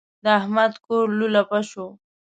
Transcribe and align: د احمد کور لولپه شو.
د 0.23 0.25
احمد 0.39 0.73
کور 0.85 1.05
لولپه 1.19 1.59
شو. 1.69 1.87